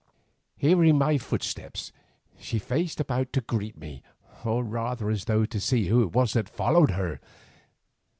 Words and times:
Hearing 0.57 0.97
my 0.97 1.19
footsteps, 1.19 1.91
she 2.39 2.57
faced 2.57 2.99
about 2.99 3.31
to 3.33 3.41
greet 3.41 3.77
me, 3.77 4.01
or 4.43 4.63
rather 4.63 5.11
as 5.11 5.25
though 5.25 5.45
to 5.45 5.59
see 5.59 5.89
who 5.89 6.01
it 6.01 6.11
was 6.13 6.33
that 6.33 6.49
followed 6.49 6.89
her. 6.89 7.19